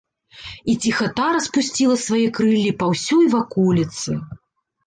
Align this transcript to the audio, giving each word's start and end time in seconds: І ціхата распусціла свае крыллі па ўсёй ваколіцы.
І 0.71 0.73
ціхата 0.85 1.27
распусціла 1.35 1.95
свае 2.05 2.23
крыллі 2.39 2.71
па 2.81 2.85
ўсёй 2.95 3.25
ваколіцы. 3.35 4.21